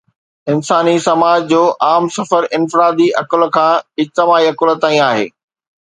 [0.53, 5.29] انساني سماج جو عام سفر انفرادي عقل کان اجتماعي عقل تائين آهي.